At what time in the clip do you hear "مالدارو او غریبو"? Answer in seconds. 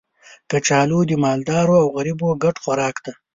1.23-2.29